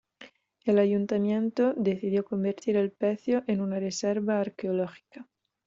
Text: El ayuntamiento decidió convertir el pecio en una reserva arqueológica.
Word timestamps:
El 0.65 0.79
ayuntamiento 0.79 1.75
decidió 1.77 2.25
convertir 2.25 2.75
el 2.75 2.91
pecio 2.91 3.43
en 3.45 3.61
una 3.61 3.79
reserva 3.79 4.39
arqueológica. 4.39 5.27